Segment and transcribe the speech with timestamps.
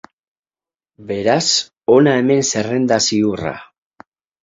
[1.11, 1.45] Beraz,
[1.97, 3.57] hona hemen zerrenda ziurra.